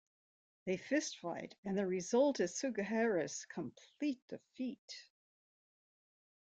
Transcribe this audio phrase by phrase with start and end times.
[0.65, 4.95] They fistfight, and the result is Sugihara's complete defeat.